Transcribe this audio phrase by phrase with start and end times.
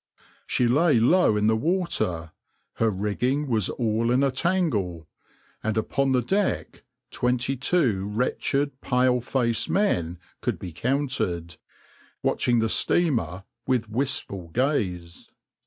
[0.47, 2.31] She lay low in the water,
[2.77, 5.07] her rigging was all in a tangle,
[5.61, 6.81] and upon the deck
[7.11, 11.57] twenty two wretched, pale faced men could be counted,
[12.23, 15.29] watching the steamer with wistful gaze.